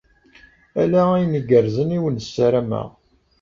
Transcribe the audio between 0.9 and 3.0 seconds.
ayen igerrzen i awen-ssarameɣ.